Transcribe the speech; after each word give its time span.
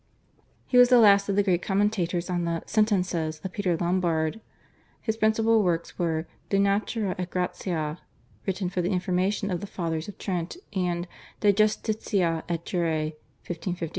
He 0.65 0.79
was 0.79 0.89
the 0.89 0.97
last 0.97 1.29
of 1.29 1.35
the 1.35 1.43
great 1.43 1.61
commentators 1.61 2.27
on 2.27 2.43
the 2.43 2.63
/Sentences/ 2.65 3.39
of 3.45 3.51
Peter 3.51 3.77
Lombard. 3.77 4.41
His 4.99 5.15
principal 5.15 5.61
works 5.61 5.99
were 5.99 6.25
/De 6.49 6.59
Natura 6.59 7.13
et 7.19 7.29
Gratia/, 7.29 7.99
written 8.47 8.67
for 8.67 8.81
the 8.81 8.89
information 8.89 9.51
of 9.51 9.61
the 9.61 9.67
Fathers 9.67 10.07
of 10.07 10.17
Trent 10.17 10.57
and 10.73 11.07
/De 11.41 11.53
Justitia 11.53 12.41
et 12.49 12.65
Jure/ 12.65 13.11
(1556). 13.45 13.89